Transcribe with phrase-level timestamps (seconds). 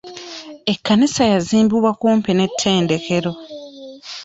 [0.73, 3.31] Ekkanisa yazimbibwa kumpi n'ettendekero.